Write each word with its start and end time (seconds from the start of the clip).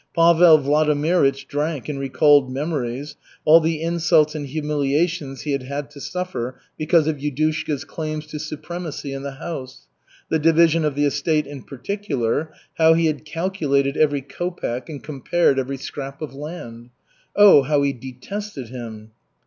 Pavel 0.15 0.57
Vladimirych 0.57 1.45
drank 1.47 1.87
and 1.87 1.99
recalled 1.99 2.51
memories, 2.51 3.17
all 3.45 3.59
the 3.59 3.83
insults 3.83 4.33
and 4.33 4.47
humiliations 4.47 5.41
he 5.41 5.51
had 5.51 5.61
had 5.61 5.91
to 5.91 6.01
suffer 6.01 6.59
because 6.75 7.05
of 7.05 7.17
Yudushka's 7.19 7.85
claims 7.85 8.25
to 8.25 8.39
supremacy 8.39 9.13
in 9.13 9.21
the 9.21 9.33
house; 9.33 9.85
the 10.27 10.39
division 10.39 10.85
of 10.85 10.95
the 10.95 11.05
estate 11.05 11.45
in 11.45 11.61
particular; 11.61 12.51
how 12.79 12.95
he 12.95 13.05
had 13.05 13.25
calculated 13.25 13.95
every 13.95 14.23
kopek 14.23 14.89
and 14.89 15.03
compared 15.03 15.59
every 15.59 15.77
scrap 15.77 16.19
of 16.19 16.33
land. 16.33 16.89
Oh, 17.35 17.61
how 17.61 17.83
he 17.83 17.93
detested 17.93 18.69
him! 18.69 19.11